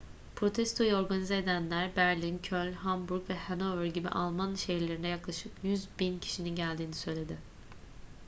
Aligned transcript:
protestoyu 0.35 0.95
organize 0.95 1.37
edenler 1.37 1.95
berlin 1.95 2.39
köln 2.43 2.73
hamburg 2.73 3.29
ve 3.29 3.33
hannover 3.35 3.85
gibi 3.85 4.09
alman 4.09 4.55
şehirlerinde 4.55 5.07
yaklaşık 5.07 5.51
100.000 5.63 6.19
kişinin 6.19 6.55
geldiğini 6.55 6.93
söyledi 6.93 7.37